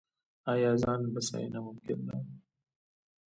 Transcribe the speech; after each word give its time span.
آیا 0.53 0.71
ځان 0.81 1.01
بسیاینه 1.13 1.59
ممکن 1.67 1.99
ده؟ 2.07 2.15